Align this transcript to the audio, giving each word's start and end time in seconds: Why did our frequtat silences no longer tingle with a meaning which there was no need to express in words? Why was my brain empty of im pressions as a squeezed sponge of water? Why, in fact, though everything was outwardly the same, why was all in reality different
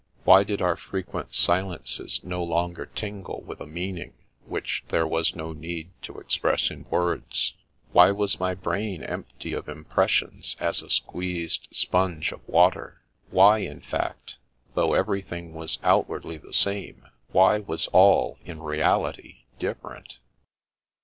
Why 0.23 0.43
did 0.43 0.63
our 0.63 0.77
frequtat 0.77 1.35
silences 1.35 2.23
no 2.23 2.43
longer 2.43 2.87
tingle 2.87 3.43
with 3.45 3.61
a 3.61 3.67
meaning 3.67 4.13
which 4.47 4.83
there 4.87 5.05
was 5.05 5.35
no 5.35 5.53
need 5.53 5.91
to 6.01 6.17
express 6.17 6.71
in 6.71 6.87
words? 6.89 7.53
Why 7.91 8.09
was 8.09 8.39
my 8.39 8.55
brain 8.55 9.03
empty 9.03 9.53
of 9.53 9.69
im 9.69 9.85
pressions 9.85 10.55
as 10.59 10.81
a 10.81 10.89
squeezed 10.89 11.67
sponge 11.71 12.31
of 12.31 12.41
water? 12.49 13.03
Why, 13.29 13.59
in 13.59 13.79
fact, 13.81 14.37
though 14.73 14.95
everything 14.95 15.53
was 15.53 15.77
outwardly 15.83 16.39
the 16.39 16.51
same, 16.51 17.05
why 17.31 17.59
was 17.59 17.85
all 17.93 18.39
in 18.43 18.63
reality 18.63 19.41
different 19.59 20.17